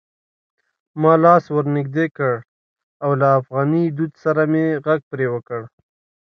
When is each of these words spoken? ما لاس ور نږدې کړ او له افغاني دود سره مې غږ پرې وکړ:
ما 1.01 1.13
لاس 1.23 1.43
ور 1.53 1.65
نږدې 1.77 2.05
کړ 2.17 2.33
او 3.03 3.09
له 3.21 3.27
افغاني 3.39 3.83
دود 3.97 4.13
سره 4.23 4.41
مې 4.51 4.65
غږ 4.85 4.99
پرې 5.11 5.27
وکړ: 5.33 5.61